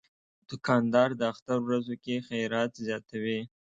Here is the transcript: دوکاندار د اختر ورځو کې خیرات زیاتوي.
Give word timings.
دوکاندار 0.49 1.09
د 1.19 1.21
اختر 1.31 1.57
ورځو 1.63 1.95
کې 2.03 2.25
خیرات 2.27 2.71
زیاتوي. 2.85 3.39